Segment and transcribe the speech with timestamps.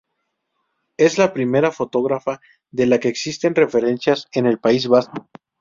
[0.97, 5.29] Es la primera fotógrafa de la que existen referencias en el País Vasco.